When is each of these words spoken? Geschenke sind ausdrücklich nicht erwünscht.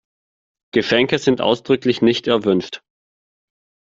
Geschenke 0.73 1.19
sind 1.19 1.41
ausdrücklich 1.41 2.01
nicht 2.01 2.25
erwünscht. 2.25 2.81